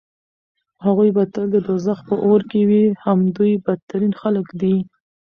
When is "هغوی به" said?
0.85-1.23